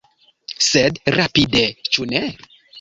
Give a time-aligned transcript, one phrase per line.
[0.67, 1.63] Sed rapide,
[1.93, 2.27] ĉu ne?